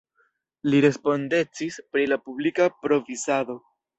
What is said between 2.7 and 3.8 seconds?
provizado.